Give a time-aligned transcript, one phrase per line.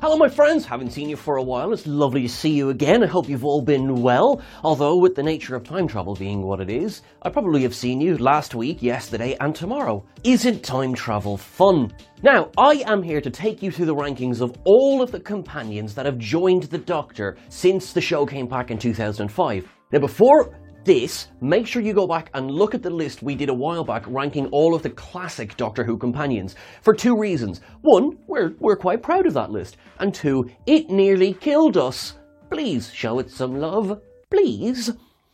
[0.00, 0.64] Hello, my friends.
[0.64, 1.72] Haven't seen you for a while.
[1.72, 3.02] It's lovely to see you again.
[3.02, 4.40] I hope you've all been well.
[4.62, 8.00] Although, with the nature of time travel being what it is, I probably have seen
[8.00, 10.04] you last week, yesterday, and tomorrow.
[10.22, 11.92] Isn't time travel fun?
[12.22, 15.96] Now, I am here to take you through the rankings of all of the companions
[15.96, 19.68] that have joined the Doctor since the show came back in 2005.
[19.90, 20.54] Now, before
[20.88, 23.84] this, make sure you go back and look at the list we did a while
[23.84, 27.60] back ranking all of the classic Doctor Who companions for two reasons.
[27.82, 29.76] One, we're, we're quite proud of that list.
[29.98, 32.14] And two, it nearly killed us.
[32.50, 34.00] Please show it some love.
[34.30, 34.90] Please.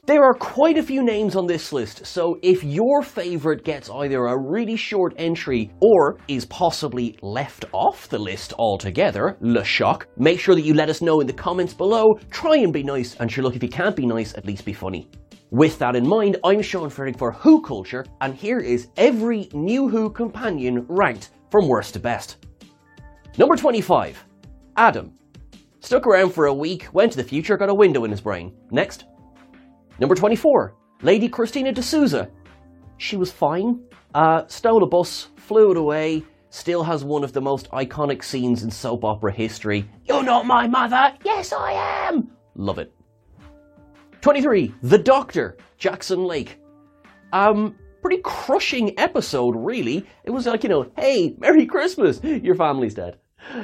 [0.07, 4.27] There are quite a few names on this list, so if your favourite gets either
[4.27, 10.41] a really short entry or is possibly left off the list altogether, le shock, make
[10.41, 12.19] sure that you let us know in the comments below.
[12.31, 14.75] Try and be nice, and sure, look, if you can't be nice, at least be
[14.75, 15.09] funny.
[15.51, 19.89] With that in mind, I'm Sean Ferrick for Who Culture, and here is every new
[19.89, 22.47] Who companion ranked from worst to best.
[23.37, 24.25] Number 25,
[24.77, 25.13] Adam.
[25.81, 28.55] Stuck around for a week, went to the future, got a window in his brain.
[28.71, 29.05] Next.
[29.99, 32.31] Number 24, Lady Christina D'Souza.
[32.97, 33.81] She was fine.
[34.15, 38.63] Uh, stole a bus, flew it away, still has one of the most iconic scenes
[38.63, 39.89] in soap opera history.
[40.05, 41.13] You're not my mother!
[41.25, 41.73] Yes, I
[42.09, 42.31] am!
[42.55, 42.95] Love it.
[44.25, 44.75] 23.
[44.81, 46.59] The Doctor, Jackson Lake.
[47.35, 50.07] Um, pretty crushing episode, really.
[50.25, 53.19] It was like, you know, hey, Merry Christmas, your family's dead.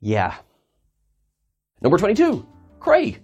[0.00, 0.34] Yeah.
[1.80, 2.46] Number 22,
[2.80, 3.22] Craig.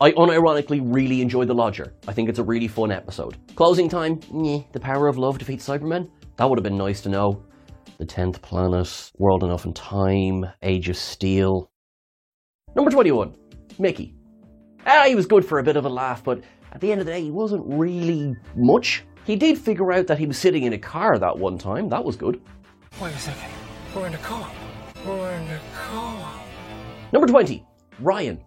[0.00, 1.94] I unironically really enjoyed The Lodger.
[2.08, 3.36] I think it's a really fun episode.
[3.54, 4.18] Closing time,
[4.72, 6.10] The Power of Love defeats Cybermen.
[6.36, 7.44] That would have been nice to know.
[7.98, 11.70] The 10th Planet, World Enough and Time, Age of Steel.
[12.74, 13.36] Number 21,
[13.78, 14.16] Mickey.
[14.86, 17.06] Ah, he was good for a bit of a laugh, but at the end of
[17.06, 19.04] the day, he wasn't really much.
[19.24, 21.88] He did figure out that he was sitting in a car that one time.
[21.88, 22.40] That was good.
[23.00, 23.50] Wait a second.
[23.94, 24.50] We're in a car.
[25.06, 26.40] We're in a car.
[27.12, 27.64] Number 20,
[28.00, 28.42] Ryan.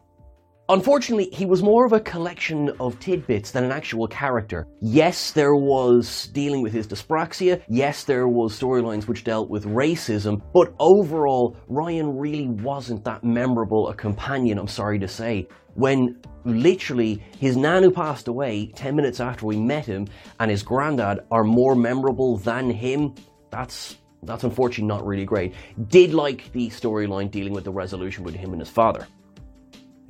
[0.67, 4.65] Unfortunately, he was more of a collection of tidbits than an actual character.
[4.81, 7.61] Yes, there was dealing with his dyspraxia.
[7.69, 10.41] Yes, there was storylines which dealt with racism.
[10.53, 15.47] But overall, Ryan really wasn't that memorable a companion, I'm sorry to say.
[15.75, 20.07] When literally his nan who passed away 10 minutes after we met him
[20.39, 23.13] and his granddad are more memorable than him,
[23.51, 25.53] that's that's unfortunately not really great.
[25.89, 29.05] Did like the storyline dealing with the resolution with him and his father.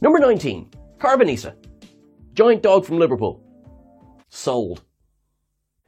[0.06, 1.56] Number 19, Karvanista.
[2.34, 3.42] Giant dog from Liverpool.
[4.30, 4.84] Sold.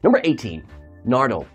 [0.02, 0.66] Number 18,
[1.06, 1.46] Nardole.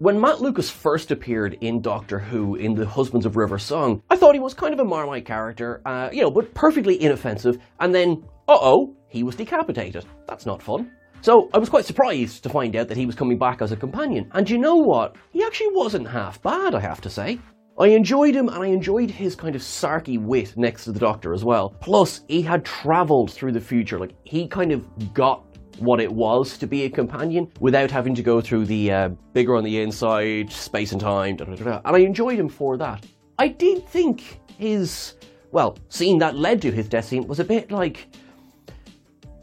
[0.00, 4.16] When Matt Lucas first appeared in Doctor Who in the Husbands of River song, I
[4.16, 7.94] thought he was kind of a Marmite character, uh, you know, but perfectly inoffensive, and
[7.94, 10.04] then, uh oh, he was decapitated.
[10.26, 10.90] That's not fun.
[11.20, 13.76] So I was quite surprised to find out that he was coming back as a
[13.76, 15.14] companion, and you know what?
[15.30, 17.38] He actually wasn't half bad, I have to say.
[17.78, 21.34] I enjoyed him and I enjoyed his kind of sarky wit next to the Doctor
[21.34, 21.76] as well.
[21.80, 25.44] Plus, he had travelled through the future, like, he kind of got
[25.78, 29.54] what it was to be a companion without having to go through the uh, bigger
[29.54, 33.04] on the inside, space and time, da, da, da, and I enjoyed him for that.
[33.38, 35.16] I did think his,
[35.52, 38.08] well, scene that led to his death scene was a bit like,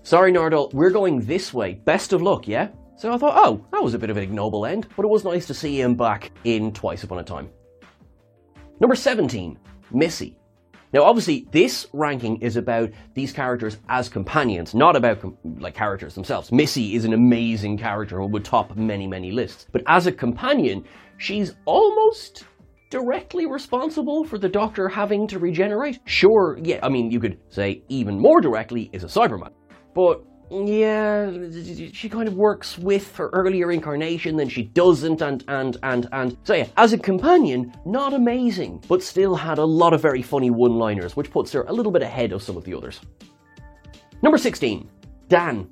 [0.01, 2.69] sorry Nardole, we're going this way, best of luck, yeah?
[2.97, 5.24] So I thought, oh, that was a bit of an ignoble end, but it was
[5.24, 7.51] nice to see him back in Twice Upon a Time.
[8.80, 9.58] Number 17,
[9.92, 10.38] Missy.
[10.94, 16.14] Now, obviously, this ranking is about these characters as companions, not about com- like characters
[16.14, 16.52] themselves.
[16.52, 19.66] Missy is an amazing character and would top many, many lists.
[19.72, 20.86] But as a companion,
[21.18, 22.46] she's almost
[22.92, 26.00] directly responsible for the Doctor having to regenerate.
[26.06, 29.52] Sure, yeah, I mean, you could say even more directly is a Cyberman.
[29.96, 30.24] But
[30.65, 31.31] yeah,
[31.91, 36.38] she kind of works with her earlier incarnation, then she doesn't, and and and and
[36.44, 40.51] so yeah, as a companion, not amazing, but still had a lot of very funny
[40.51, 43.01] one-liners, which puts her a little bit ahead of some of the others.
[44.21, 44.89] Number 16,
[45.27, 45.69] Dan.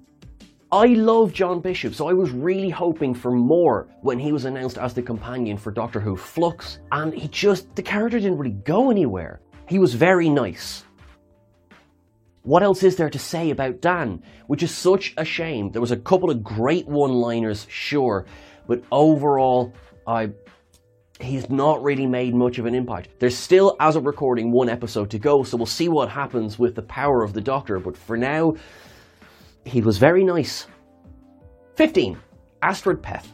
[0.74, 4.78] I love John Bishop, so I was really hoping for more when he was announced
[4.78, 8.90] as the companion for Doctor Who Flux, and he just, the character didn't really go
[8.90, 9.42] anywhere.
[9.68, 10.86] He was very nice.
[12.44, 14.24] What else is there to say about Dan?
[14.48, 15.72] Which is such a shame.
[15.72, 18.26] There was a couple of great one-liners, sure,
[18.68, 19.74] but overall,
[20.08, 20.32] I
[21.22, 23.10] he's not really made much of an impact.
[23.20, 26.76] There's still, as of recording, one episode to go, so we'll see what happens with
[26.76, 27.80] the power of the Doctor.
[27.80, 28.56] But for now,
[29.66, 30.68] he was very nice.
[31.76, 32.18] 15.
[32.62, 33.28] Astrid Peth.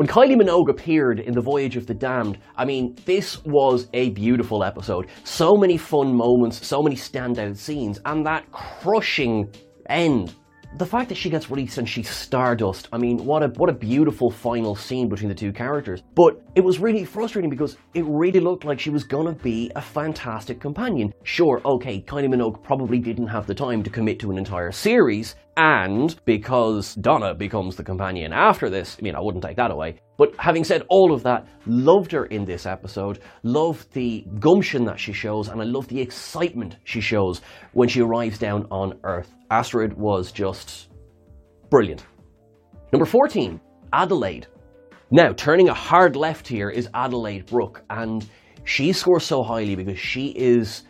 [0.00, 4.08] When Kylie Minogue appeared in The Voyage of the Damned, I mean, this was a
[4.08, 5.08] beautiful episode.
[5.24, 9.52] So many fun moments, so many standout scenes, and that crushing
[9.90, 10.34] end
[10.76, 13.72] the fact that she gets released and she's Stardust, I mean, what a what a
[13.72, 16.02] beautiful final scene between the two characters.
[16.14, 19.82] But it was really frustrating because it really looked like she was gonna be a
[19.82, 21.12] fantastic companion.
[21.24, 25.34] Sure, okay, Kylie Minogue probably didn't have the time to commit to an entire series,
[25.60, 29.96] and because Donna becomes the companion after this, I mean, I wouldn't take that away.
[30.16, 34.98] But having said all of that, loved her in this episode, loved the gumption that
[34.98, 37.42] she shows, and I love the excitement she shows
[37.74, 39.34] when she arrives down on Earth.
[39.50, 40.88] Astrid was just
[41.68, 42.06] brilliant.
[42.90, 43.60] Number 14,
[43.92, 44.46] Adelaide.
[45.10, 48.26] Now, turning a hard left here is Adelaide Brooke, and
[48.64, 50.84] she scores so highly because she is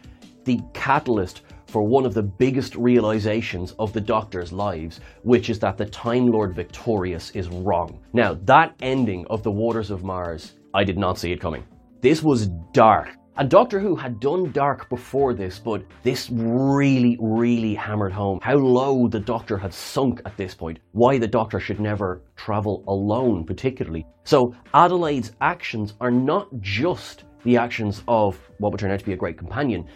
[0.44, 5.78] the catalyst for one of the biggest realizations of the Doctor's lives, which is that
[5.78, 8.00] the Time Lord Victorious is wrong.
[8.12, 11.64] Now, that ending of The Waters of Mars, I did not see it coming.
[12.00, 13.10] This was dark.
[13.36, 18.56] And Doctor Who had done dark before this, but this really, really hammered home how
[18.56, 23.44] low the Doctor had sunk at this point, why the Doctor should never travel alone,
[23.44, 24.04] particularly.
[24.24, 29.12] So, Adelaide's actions are not just the actions of what would turn out to be
[29.12, 29.86] a great companion,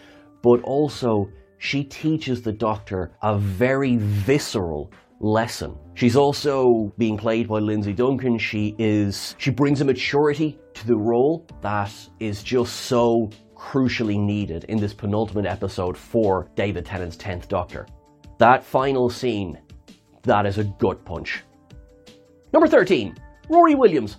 [0.41, 5.77] but also she teaches the Doctor a very visceral lesson.
[5.93, 8.37] She's also being played by Lindsay Duncan.
[8.37, 14.65] She is she brings a maturity to the role that is just so crucially needed
[14.65, 17.87] in this penultimate episode for David Tennant's 10th Doctor.
[18.37, 19.57] That final scene,
[20.23, 21.41] that is a gut punch.
[22.51, 23.15] Number 13,
[23.49, 24.17] Rory Williams.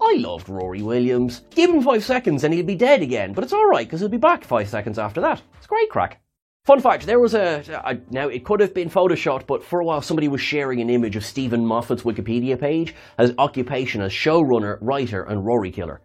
[0.00, 1.42] I loved Rory Williams.
[1.50, 4.16] Give him five seconds and he'll be dead again, but it's alright because he'll be
[4.16, 5.42] back five seconds after that.
[5.58, 6.21] It's great crack.
[6.64, 9.84] Fun fact, there was a, a, now it could have been photoshopped, but for a
[9.84, 14.78] while somebody was sharing an image of Steven Moffat's Wikipedia page as occupation as showrunner,
[14.80, 16.00] writer, and Rory killer.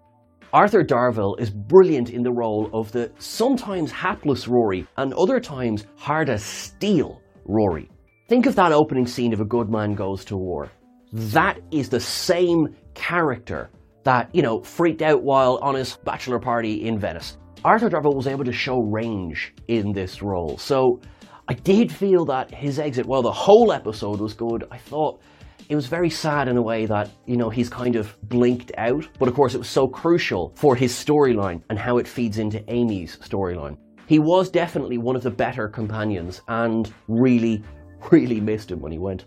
[0.51, 5.85] Arthur Darvill is brilliant in the role of the sometimes hapless Rory and other times
[5.95, 7.87] hard as steel Rory.
[8.27, 10.71] Think of that opening scene of A Good Man Goes to War.
[11.13, 13.69] That is the same character
[14.05, 17.37] that, you know, freaked out while on his bachelor party in Venice.
[17.65, 20.57] Arthur Darvill was able to show range in this role.
[20.57, 21.01] So
[21.47, 25.21] I did feel that his exit, while the whole episode was good, I thought
[25.69, 29.07] it was very sad in a way that, you know, he's kind of blinked out.
[29.19, 32.63] But of course, it was so crucial for his storyline and how it feeds into
[32.71, 33.77] Amy's storyline.
[34.07, 37.63] He was definitely one of the better companions and really,
[38.11, 39.25] really missed him when he went.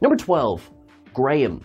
[0.00, 0.68] Number 12,
[1.14, 1.62] Graham.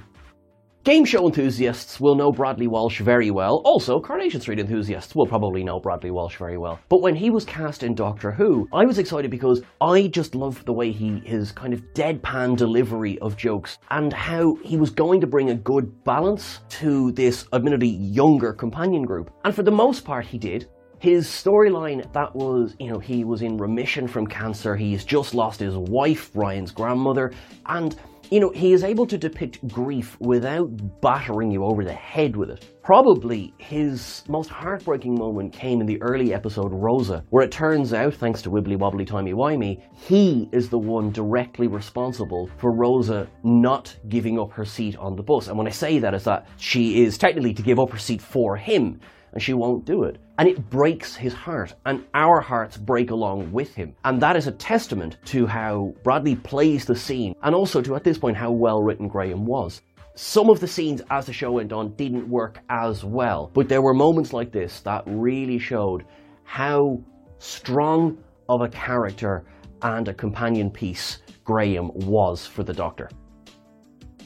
[0.84, 3.62] Game show enthusiasts will know Bradley Walsh very well.
[3.66, 6.80] Also, Coronation Street enthusiasts will probably know Bradley Walsh very well.
[6.90, 10.66] But when he was cast in Doctor Who, I was excited because I just loved
[10.66, 15.22] the way he, his kind of deadpan delivery of jokes and how he was going
[15.22, 19.30] to bring a good balance to this admittedly younger companion group.
[19.46, 20.68] And for the most part, he did.
[20.98, 25.60] His storyline that was, you know, he was in remission from cancer, he's just lost
[25.60, 27.34] his wife, Ryan's grandmother,
[27.68, 27.96] and
[28.32, 30.70] you know, he is able to depict grief without
[31.02, 32.66] battering you over the head with it.
[32.82, 38.14] Probably his most heartbreaking moment came in the early episode Rosa, where it turns out,
[38.14, 43.94] thanks to Wibbly Wobbly Timey Wimey, he is the one directly responsible for Rosa not
[44.08, 45.50] giving up her seat on the bus.
[45.50, 48.22] And when I say that, is that she is technically to give up her seat
[48.22, 49.02] for him
[49.34, 50.18] and she won't do it.
[50.42, 53.94] And it breaks his heart, and our hearts break along with him.
[54.04, 58.04] And that is a testament to how Bradley plays the scene, and also to, at
[58.04, 59.84] this point, how well written Graham was.
[60.16, 63.84] Some of the scenes as the show went on didn't work as well, but there
[63.84, 66.06] were moments like this that really showed
[66.44, 66.98] how
[67.38, 68.18] strong
[68.50, 69.46] of a character
[69.84, 73.12] and a companion piece Graham was for the Doctor.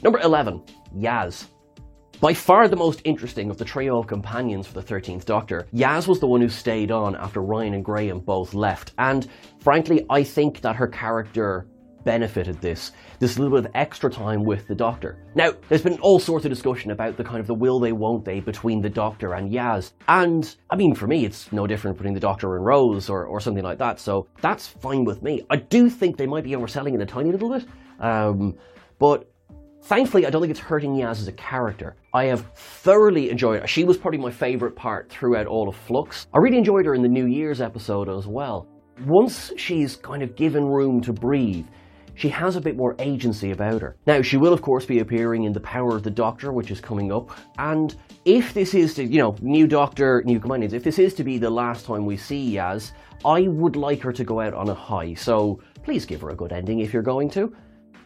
[0.02, 0.62] Number 11,
[0.96, 1.48] Yaz.
[2.20, 6.08] By far the most interesting of the trio of companions for the 13th Doctor, Yaz
[6.08, 9.28] was the one who stayed on after Ryan and Graham both left, and
[9.60, 11.66] frankly, I think that her character
[12.04, 15.18] benefited this, this little bit of extra time with the Doctor.
[15.34, 18.24] Now, there's been all sorts of discussion about the kind of the will they, won't
[18.24, 19.92] they between the Doctor and Yaz.
[20.08, 23.40] And, I mean, for me, it's no different between the Doctor and Rose or, or
[23.40, 25.42] something like that, so that's fine with me.
[25.50, 27.66] I do think they might be overselling it a tiny little bit,
[28.00, 28.54] um,
[28.98, 29.28] but
[29.86, 31.94] Thankfully, I don't think it's hurting Yaz as a character.
[32.12, 33.68] I have thoroughly enjoyed her.
[33.68, 36.26] She was probably my favourite part throughout all of Flux.
[36.34, 38.66] I really enjoyed her in the New Year's episode as well.
[39.06, 41.68] Once she's kind of given room to breathe,
[42.16, 43.94] she has a bit more agency about her.
[44.08, 46.80] Now, she will, of course, be appearing in The Power of the Doctor, which is
[46.80, 47.30] coming up.
[47.58, 51.22] And if this is to, you know, new Doctor, new companions, if this is to
[51.22, 52.90] be the last time we see Yaz,
[53.24, 55.14] I would like her to go out on a high.
[55.14, 57.54] So please give her a good ending if you're going to.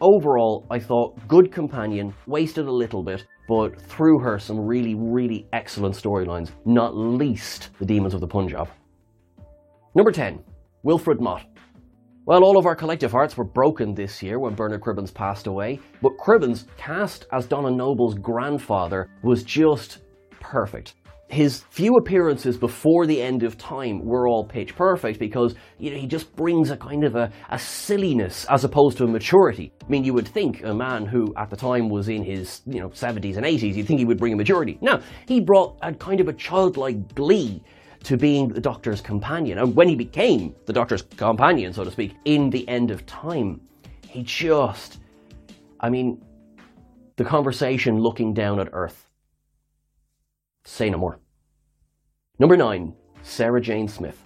[0.01, 5.47] Overall, I thought good companion, wasted a little bit, but through her some really, really
[5.53, 8.67] excellent storylines, not least the Demons of the Punjab.
[9.93, 10.43] Number 10,
[10.81, 11.45] Wilfred Mott.
[12.25, 15.79] Well, all of our collective hearts were broken this year when Bernard Cribbins passed away,
[16.01, 19.99] but Cribbins, cast as Donna Noble's grandfather, was just
[20.39, 20.95] perfect
[21.31, 25.97] his few appearances before the end of time were all pitch perfect because you know
[25.97, 29.71] he just brings a kind of a, a silliness as opposed to a maturity.
[29.81, 32.79] I mean, you would think a man who at the time was in his you
[32.79, 34.77] know 70s and 80s, you'd think he would bring a maturity.
[34.81, 37.63] No, he brought a kind of a childlike glee
[38.03, 42.15] to being the Doctor's companion, and when he became the Doctor's companion, so to speak,
[42.25, 43.61] in the end of time,
[44.07, 44.99] he just,
[45.79, 46.19] I mean,
[47.17, 49.07] the conversation looking down at Earth
[50.63, 51.19] Say no more.
[52.41, 52.91] Number 9.
[53.21, 54.19] Sarah Jane Smith.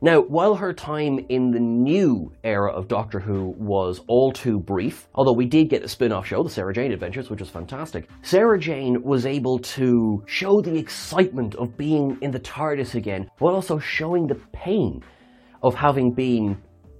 [0.00, 5.08] Now, while her time in the new era of Doctor Who was all too brief,
[5.16, 8.08] although we did get a spin off show, The Sarah Jane Adventures, which was fantastic,
[8.22, 13.56] Sarah Jane was able to show the excitement of being in the TARDIS again, while
[13.56, 15.02] also showing the pain
[15.64, 16.56] of having been,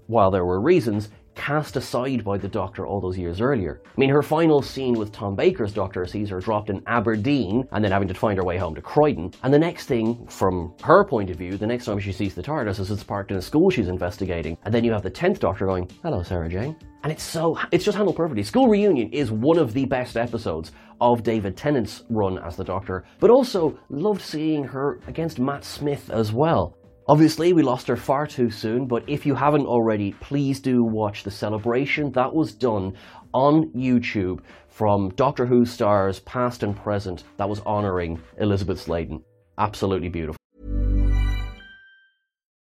[0.08, 3.80] while there were reasons, cast aside by the Doctor all those years earlier.
[3.86, 7.82] I mean, her final scene with Tom Baker's Doctor sees her dropped in Aberdeen and
[7.82, 9.32] then having to find her way home to Croydon.
[9.42, 12.42] And the next thing, from her point of view, the next time she sees the
[12.42, 14.58] TARDIS is it's parked in a school she's investigating.
[14.64, 16.76] And then you have the 10th Doctor going, Hello, Sarah Jane.
[17.02, 18.42] And it's so, it's just handled perfectly.
[18.42, 23.04] School Reunion is one of the best episodes of David Tennant's run as the Doctor,
[23.18, 26.76] but also loved seeing her against Matt Smith as well.
[27.10, 31.24] Obviously, we lost her far too soon, but if you haven't already, please do watch
[31.24, 32.92] the celebration that was done
[33.34, 34.38] on YouTube
[34.68, 39.24] from Doctor Who stars past and present that was honouring Elizabeth Sladen.
[39.58, 40.39] Absolutely beautiful.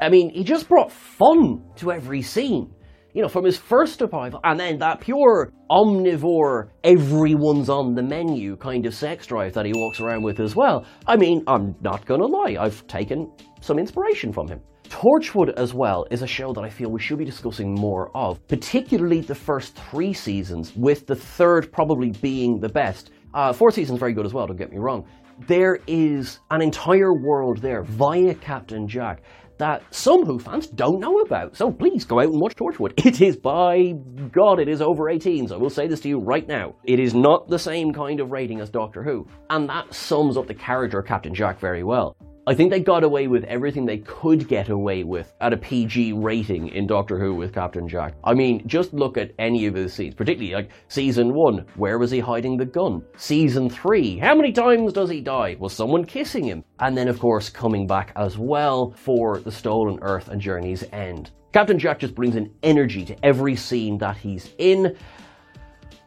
[0.00, 2.72] I mean, he just brought fun to every scene.
[3.12, 8.56] You know, from his first arrival, and then that pure omnivore, everyone's on the menu
[8.56, 10.86] kind of sex drive that he walks around with as well.
[11.08, 14.60] I mean, I'm not gonna lie, I've taken some inspiration from him.
[14.90, 18.46] Torchwood as well is a show that I feel we should be discussing more of,
[18.46, 23.10] particularly the first three seasons, with the third probably being the best.
[23.32, 25.06] Uh, fourth season's very good as well, don't get me wrong.
[25.46, 29.22] There is an entire world there via Captain Jack
[29.60, 31.54] that some Who fans don't know about.
[31.54, 32.94] So please go out and watch Torchwood.
[33.06, 33.92] It is, by
[34.32, 36.74] God, it is over 18, so I will say this to you right now.
[36.84, 40.46] It is not the same kind of rating as Doctor Who, and that sums up
[40.46, 42.16] the character of Captain Jack very well.
[42.50, 46.14] I think they got away with everything they could get away with at a PG
[46.14, 48.14] rating in Doctor Who with Captain Jack.
[48.24, 51.64] I mean, just look at any of his scenes, particularly like season one.
[51.76, 53.04] Where was he hiding the gun?
[53.16, 54.18] Season three.
[54.18, 55.58] How many times does he die?
[55.60, 56.64] Was someone kissing him?
[56.80, 61.30] And then, of course, coming back as well for the Stolen Earth and Journey's End.
[61.52, 64.96] Captain Jack just brings an energy to every scene that he's in.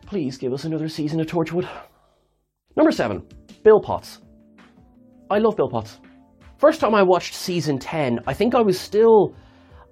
[0.05, 1.69] Please give us another season of Torchwood.
[2.75, 3.25] Number seven,
[3.63, 4.19] Bill Potts.
[5.29, 6.01] I love Bill Potts.
[6.63, 9.36] First time I watched season 10, I think I was still.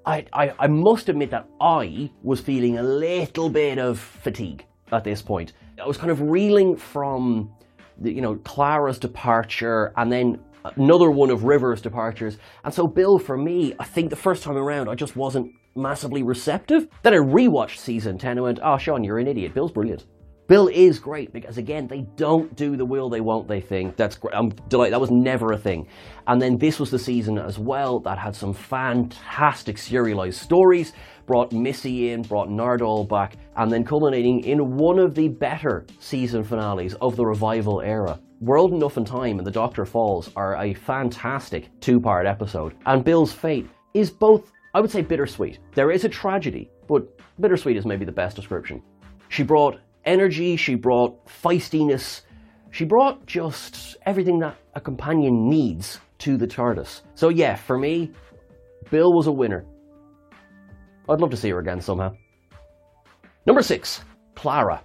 [0.05, 5.03] I, I, I must admit that I was feeling a little bit of fatigue at
[5.03, 5.51] this point.
[5.83, 7.51] I was kind of reeling from,
[7.97, 10.39] the, you know, Clara's departure and then
[10.77, 12.37] another one of River's departures.
[12.63, 16.23] And so Bill, for me, I think the first time around, I just wasn't massively
[16.23, 16.87] receptive.
[17.03, 19.53] Then I rewatched season 10 and went, oh, Sean, you're an idiot.
[19.53, 20.05] Bill's brilliant.
[20.51, 23.93] Bill is great because again, they don't do the will they won't they thing.
[23.95, 24.35] That's great.
[24.35, 24.91] I'm delighted.
[24.91, 25.87] That was never a thing.
[26.27, 30.91] And then this was the season as well that had some fantastic serialized stories.
[31.25, 36.43] Brought Missy in, brought Nardole back, and then culminating in one of the better season
[36.43, 38.19] finales of the revival era.
[38.41, 43.31] World Enough and Time and The Doctor Falls are a fantastic two-part episode, and Bill's
[43.31, 45.59] fate is both, I would say, bittersweet.
[45.75, 47.07] There is a tragedy, but
[47.39, 48.83] bittersweet is maybe the best description.
[49.29, 52.21] She brought energy, she brought feistiness,
[52.71, 57.01] she brought just everything that a companion needs to the TARDIS.
[57.15, 58.11] So, yeah, for me,
[58.89, 59.65] Bill was a winner.
[61.09, 62.15] I'd love to see her again somehow.
[63.45, 64.01] Number six,
[64.35, 64.83] Clara.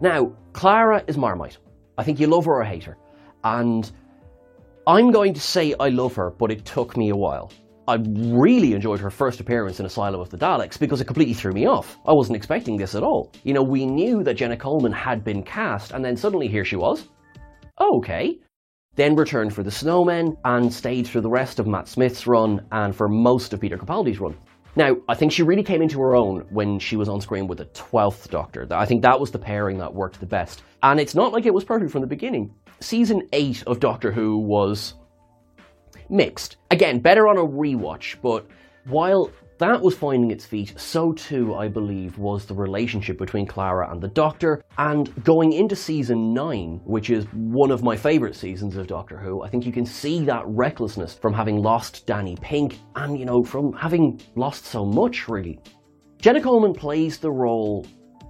[0.00, 1.58] Now, Clara is Marmite.
[1.98, 2.96] I think you love her or hate her.
[3.44, 3.90] And
[4.86, 7.52] I'm going to say I love her, but it took me a while.
[7.88, 11.52] I really enjoyed her first appearance in Asylum of the Daleks because it completely threw
[11.52, 11.98] me off.
[12.06, 13.32] I wasn't expecting this at all.
[13.42, 16.76] You know, we knew that Jenna Coleman had been cast, and then suddenly here she
[16.76, 17.08] was.
[17.80, 18.38] Okay.
[18.94, 22.94] Then returned for the Snowmen and stayed through the rest of Matt Smith's run and
[22.94, 24.36] for most of Peter Capaldi's run.
[24.76, 27.58] Now, I think she really came into her own when she was on screen with
[27.58, 28.66] the 12th Doctor.
[28.70, 30.62] I think that was the pairing that worked the best.
[30.82, 32.54] And it's not like it was perfect from the beginning.
[32.80, 34.94] Season 8 of Doctor Who was
[36.12, 36.58] mixed.
[36.70, 38.46] Again, better on a rewatch, but
[38.84, 43.90] while that was finding its feet, so too, I believe, was the relationship between Clara
[43.92, 44.64] and the Doctor.
[44.76, 49.42] And going into season 9, which is one of my favourite seasons of Doctor Who,
[49.42, 53.44] I think you can see that recklessness from having lost Danny Pink and, you know,
[53.44, 55.60] from having lost so much, really.
[56.20, 57.86] Jenna Coleman plays the role,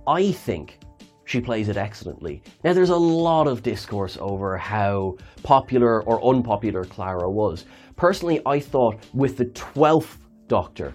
[0.06, 0.80] I think,
[1.24, 2.42] she plays it excellently.
[2.64, 7.64] Now, there's a lot of discourse over how popular or unpopular Clara was.
[7.96, 10.94] Personally, I thought with the 12th Doctor,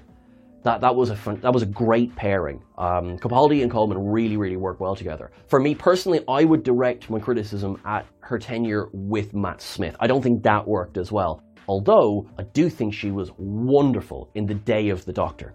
[0.63, 2.61] that, that was a fun, that was a great pairing.
[2.77, 5.31] Um, Capaldi and Coleman really really work well together.
[5.47, 9.95] For me personally, I would direct my criticism at her tenure with Matt Smith.
[9.99, 11.41] I don't think that worked as well.
[11.69, 15.53] Although I do think she was wonderful in the Day of the Doctor.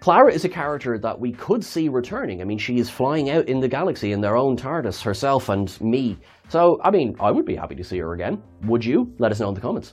[0.00, 2.40] Clara is a character that we could see returning.
[2.40, 5.78] I mean, she is flying out in the galaxy in their own TARDIS, herself and
[5.78, 6.16] me.
[6.48, 8.42] So, I mean, I would be happy to see her again.
[8.62, 9.14] Would you?
[9.18, 9.92] Let us know in the comments.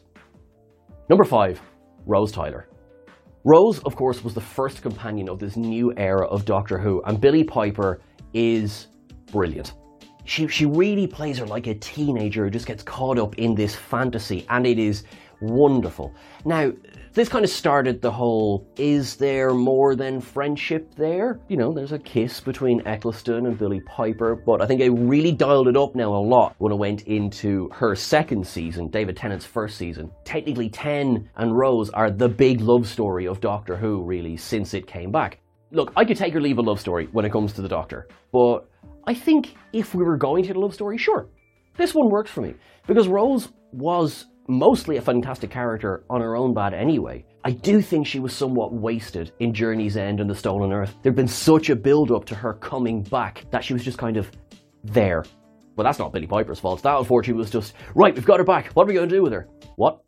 [1.10, 1.62] Number five,
[2.06, 2.70] Rose Tyler.
[3.43, 7.20] Rose, of course, was the first companion of this new era of Doctor Who, and
[7.20, 8.00] Billie Piper
[8.34, 8.88] is
[9.34, 9.74] brilliant.
[10.24, 13.76] She, she really plays her like a teenager who just gets caught up in this
[13.76, 15.04] fantasy, and it is
[15.41, 16.13] wonderful.
[16.46, 16.72] Now,
[17.17, 21.39] this kind of started the whole is there more than friendship there?
[21.47, 25.32] You know, there's a kiss between Eccleston and Billie Piper, but I think it really
[25.32, 29.47] dialed it up now a lot when it went into her second season, David Tennant's
[29.47, 30.12] first season.
[30.25, 34.86] Technically, Ten and Rose are the big love story of Doctor Who, really, since it
[34.86, 35.39] came back.
[35.71, 38.08] Look, I could take or leave a love story when it comes to the Doctor,
[38.32, 38.69] but
[39.08, 41.30] I think if we were going to the love story, sure,
[41.77, 42.53] this one works for me.
[42.86, 47.25] Because Rose was mostly a fantastic character on her own bad anyway.
[47.43, 50.95] I do think she was somewhat wasted in Journey's End and The Stolen Earth.
[51.01, 54.17] There'd been such a build up to her coming back that she was just kind
[54.17, 54.31] of
[54.83, 55.23] there.
[55.75, 56.81] Well, that's not Billie Piper's fault.
[56.81, 58.67] That unfortunately was just, right, we've got her back.
[58.73, 59.47] What are we going to do with her?
[59.75, 60.01] What?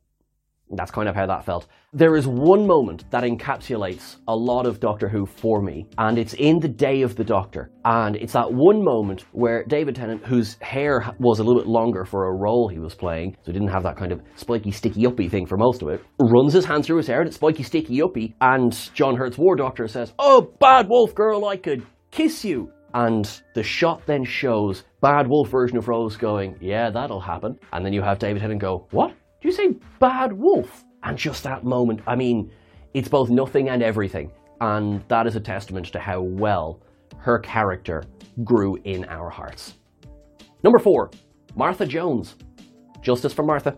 [0.71, 1.67] That's kind of how that felt.
[1.93, 6.35] There is one moment that encapsulates a lot of Doctor Who for me, and it's
[6.35, 7.71] in the Day of the Doctor.
[7.85, 12.05] And it's that one moment where David Tennant, whose hair was a little bit longer
[12.05, 15.07] for a role he was playing, so he didn't have that kind of spiky, sticky
[15.07, 17.63] uppy thing for most of it, runs his hand through his hair, and it's spiky,
[17.63, 22.45] sticky uppy, and John Hurt's War Doctor says, Oh, bad wolf girl, I could kiss
[22.45, 22.71] you.
[22.93, 27.59] And the shot then shows bad wolf version of Rose going, Yeah, that'll happen.
[27.71, 29.13] And then you have David Tennant go, What?
[29.41, 30.83] Do you say bad wolf?
[31.03, 32.51] And just that moment, I mean,
[32.93, 34.31] it's both nothing and everything.
[34.59, 36.81] And that is a testament to how well
[37.17, 38.03] her character
[38.43, 39.75] grew in our hearts.
[40.63, 41.09] Number four,
[41.55, 42.35] Martha Jones.
[43.01, 43.77] Justice for Martha.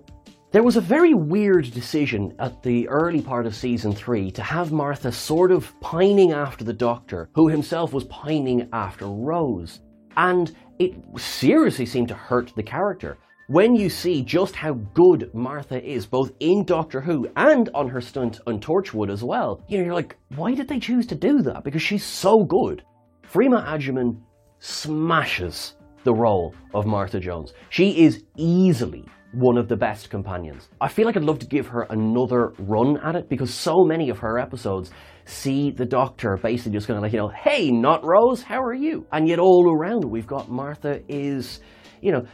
[0.52, 4.71] There was a very weird decision at the early part of season three to have
[4.71, 9.80] Martha sort of pining after the doctor, who himself was pining after Rose.
[10.17, 13.19] And it seriously seemed to hurt the character.
[13.52, 18.00] When you see just how good Martha is, both in Doctor Who and on her
[18.00, 21.42] stunt on Torchwood as well, you know, you're like, why did they choose to do
[21.42, 21.66] that?
[21.66, 22.82] Because she's so good.
[23.30, 24.22] Freema Agyeman
[24.60, 27.52] smashes the role of Martha Jones.
[27.70, 30.70] She is easily one of the best companions.
[30.80, 34.10] I feel like I'd love to give her another run at it because so many
[34.10, 34.92] of her episodes
[35.26, 38.74] see the doctor basically just kind of like, you know, hey, not Rose, how are
[38.74, 39.06] you?
[39.12, 41.60] And yet all around we've got Martha is,
[42.02, 42.26] you know,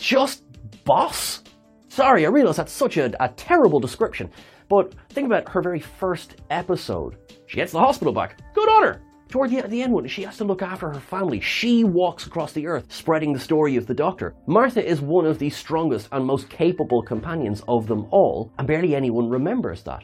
[0.00, 0.42] just
[0.84, 1.42] boss.
[1.88, 4.30] Sorry, I realize that's such a, a terrible description,
[4.68, 7.16] but think about her very first episode.
[7.46, 8.38] She gets the hospital back.
[8.54, 9.02] Good on her.
[9.28, 12.52] Toward the, the end, when she has to look after her family, she walks across
[12.52, 14.34] the earth spreading the story of the Doctor.
[14.48, 18.94] Martha is one of the strongest and most capable companions of them all, and barely
[18.96, 20.02] anyone remembers that.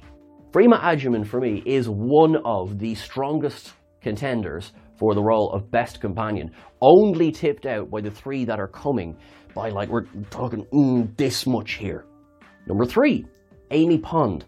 [0.53, 6.01] Freema Agyeman, for me, is one of the strongest contenders for the role of Best
[6.01, 9.17] Companion, only tipped out by the three that are coming
[9.57, 12.05] by, like, we're talking mm, this much here.
[12.67, 13.27] Number three,
[13.71, 14.45] Amy Pond.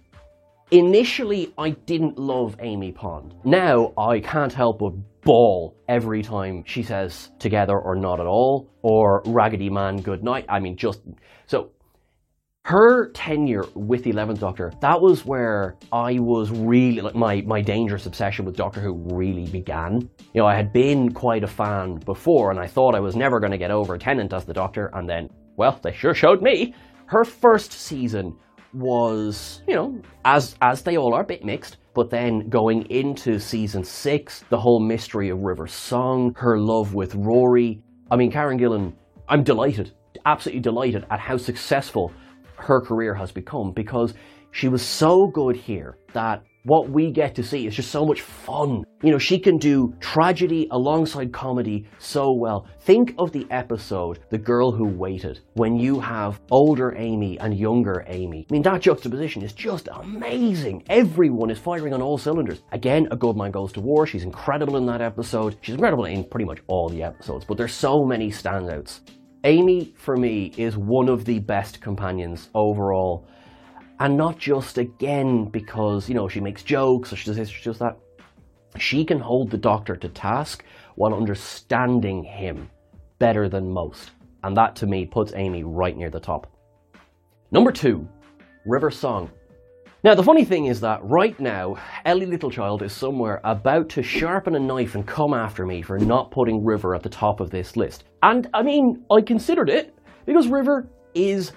[0.70, 3.34] Initially, I didn't love Amy Pond.
[3.42, 4.92] Now, I can't help but
[5.22, 10.44] bawl every time she says together or not at all, or Raggedy Man good night.
[10.48, 11.00] I mean, just
[11.46, 11.70] so
[12.68, 17.62] her tenure with the 11th Doctor, that was where I was really, like, my, my
[17.62, 20.02] dangerous obsession with Doctor Who really began.
[20.34, 23.40] You know, I had been quite a fan before, and I thought I was never
[23.40, 26.74] going to get over Tennant as the Doctor, and then, well, they sure showed me.
[27.06, 28.36] Her first season
[28.74, 31.78] was, you know, as as they all are, a bit mixed.
[31.94, 37.14] But then going into season six, the whole mystery of River song, her love with
[37.14, 37.80] Rory.
[38.10, 38.92] I mean, Karen Gillan,
[39.26, 39.92] I'm delighted,
[40.26, 42.12] absolutely delighted at how successful
[42.58, 44.14] her career has become because
[44.50, 48.20] she was so good here that what we get to see is just so much
[48.20, 48.84] fun.
[49.02, 52.66] You know, she can do tragedy alongside comedy so well.
[52.80, 58.04] Think of the episode, The Girl Who Waited, when you have older Amy and younger
[58.08, 58.46] Amy.
[58.50, 60.84] I mean, that juxtaposition is just amazing.
[60.90, 62.62] Everyone is firing on all cylinders.
[62.72, 64.06] Again, A Good Man Goes to War.
[64.06, 65.56] She's incredible in that episode.
[65.62, 69.00] She's incredible in pretty much all the episodes, but there's so many standouts.
[69.44, 73.26] Amy, for me, is one of the best companions overall
[74.00, 77.64] and not just again because, you know, she makes jokes or she does this, she
[77.64, 77.96] does that.
[78.78, 82.70] She can hold the doctor to task while understanding him
[83.18, 84.10] better than most.
[84.44, 86.46] And that to me puts Amy right near the top.
[87.50, 88.08] Number two,
[88.66, 89.30] River Song.
[90.04, 94.54] Now, the funny thing is that right now, Ellie Littlechild is somewhere about to sharpen
[94.54, 97.76] a knife and come after me for not putting River at the top of this
[97.76, 98.04] list.
[98.22, 101.52] And I mean, I considered it because River is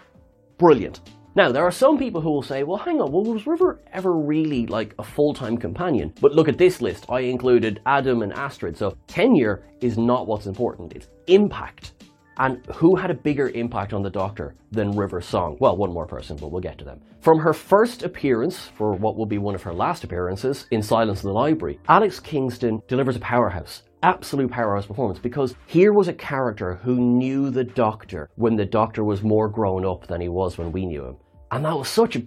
[0.57, 1.01] brilliant.
[1.33, 4.13] Now, there are some people who will say, well, hang on, well, was River ever
[4.13, 6.13] really like a full time companion?
[6.19, 7.05] But look at this list.
[7.09, 8.75] I included Adam and Astrid.
[8.77, 11.93] So tenure is not what's important, it's impact.
[12.37, 15.57] And who had a bigger impact on the Doctor than River Song?
[15.59, 16.99] Well, one more person, but we'll get to them.
[17.21, 21.23] From her first appearance, for what will be one of her last appearances, in Silence
[21.23, 26.13] in the Library, Alex Kingston delivers a powerhouse absolute powerhouse performance because here was a
[26.13, 30.57] character who knew the Doctor when the Doctor was more grown up than he was
[30.57, 31.17] when we knew him.
[31.51, 32.23] And that was such a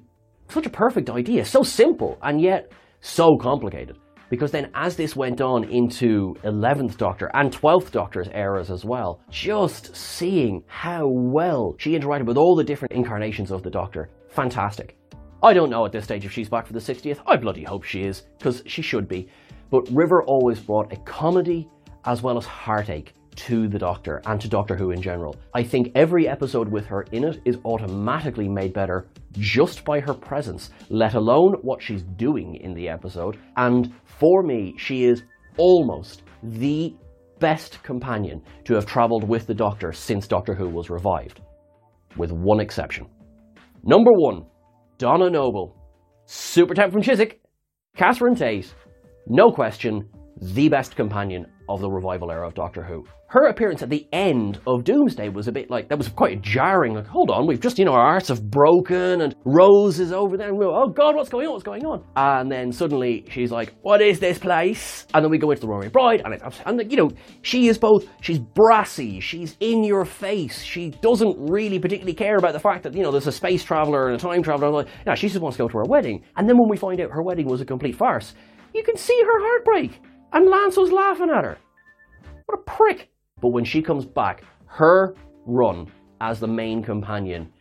[0.48, 3.98] such a perfect idea, so simple and yet so complicated.
[4.30, 9.20] Because then, as this went on into 11th Doctor and 12th Doctor's eras as well,
[9.30, 14.96] just seeing how well she interacted with all the different incarnations of the Doctor, fantastic.
[15.42, 17.20] I don't know at this stage if she's back for the 60th.
[17.26, 19.28] I bloody hope she is, because she should be.
[19.74, 21.68] But River always brought a comedy
[22.04, 25.34] as well as heartache to the Doctor and to Doctor Who in general.
[25.52, 30.14] I think every episode with her in it is automatically made better just by her
[30.14, 33.37] presence, let alone what she's doing in the episode.
[33.56, 35.24] And for me, she is
[35.56, 36.94] almost the
[37.40, 41.40] best companion to have travelled with the Doctor since Doctor Who was revived,
[42.16, 43.08] with one exception.
[43.82, 44.46] Number one,
[44.98, 45.76] Donna Noble.
[46.26, 47.40] Super Temp from Chiswick,
[47.96, 48.72] Catherine Tate,
[49.26, 50.08] no question,
[50.40, 53.06] the best companion of the revival era of Doctor Who.
[53.28, 56.94] Her appearance at the end of Doomsday was a bit like, that was quite jarring.
[56.94, 60.37] Like, hold on, we've just, you know, our hearts have broken and Rose is over
[60.37, 61.52] there and we're, oh God, what's going on?
[61.52, 62.04] What's going on?
[62.14, 65.06] And then suddenly she's like, what is this place?
[65.14, 67.10] And then we go into the Runaway Bride and it's, and you know,
[67.42, 72.52] she is both, she's brassy, she's in your face, she doesn't really particularly care about
[72.52, 74.68] the fact that, you know, there's a space traveler and a time traveler.
[74.68, 76.22] And like, yeah, she just wants to go to her wedding.
[76.37, 78.34] And then when we find out her wedding was a complete farce,
[78.74, 80.00] you can see her heartbreak.
[80.32, 81.58] And Lance was laughing at her.
[82.46, 83.10] What a prick.
[83.40, 85.14] But when she comes back, her
[85.46, 85.87] run
[86.20, 87.52] as the main companion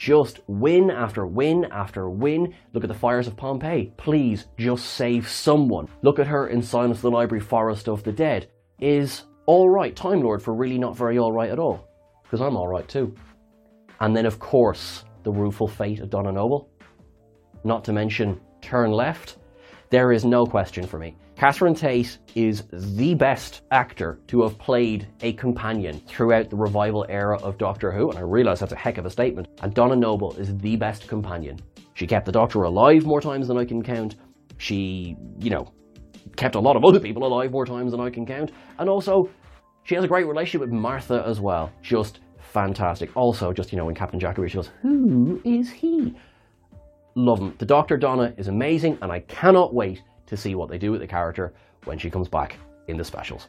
[0.00, 2.54] Just win after win after win.
[2.72, 3.92] Look at the fires of Pompeii.
[3.98, 5.88] Please, just save someone.
[6.00, 8.48] Look at her in Silence of the Library Forest of the Dead.
[8.80, 11.86] Is alright Time Lord for really not very alright at all?
[12.22, 13.14] Because I'm alright too.
[14.00, 16.70] And then, of course, the rueful fate of Donna Noble.
[17.62, 19.36] Not to mention Turn Left.
[19.90, 21.16] There is no question for me.
[21.34, 27.36] Catherine Tate is the best actor to have played a companion throughout the revival era
[27.42, 29.48] of Doctor Who, and I realise that's a heck of a statement.
[29.62, 31.58] And Donna Noble is the best companion.
[31.94, 34.14] She kept the Doctor alive more times than I can count.
[34.58, 35.72] She, you know,
[36.36, 38.52] kept a lot of other people alive more times than I can count.
[38.78, 39.28] And also,
[39.82, 41.72] she has a great relationship with Martha as well.
[41.82, 43.16] Just fantastic.
[43.16, 46.14] Also, just, you know, when Captain Jackery, she goes, Who is he?
[47.14, 47.54] Love them.
[47.58, 51.00] The Doctor Donna is amazing, and I cannot wait to see what they do with
[51.00, 51.52] the character
[51.84, 52.56] when she comes back
[52.88, 53.48] in the specials.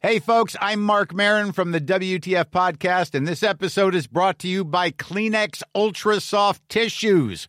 [0.00, 4.48] Hey, folks, I'm Marc Maron from the WTF Podcast, and this episode is brought to
[4.48, 7.48] you by Kleenex Ultra Soft Tissues,